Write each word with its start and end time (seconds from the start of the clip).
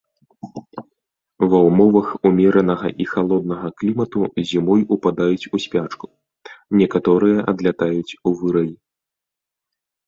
Ва 1.51 1.59
ўмовах 1.67 2.07
умеранага 2.29 2.87
і 3.05 3.07
халоднага 3.11 3.67
клімату 3.83 4.19
зімой 4.53 4.81
упадаюць 4.97 5.49
у 5.57 5.63
спячку, 5.67 6.05
некаторыя 6.83 7.37
адлятаюць 7.55 8.17
у 8.27 8.37
вырай. 8.43 8.71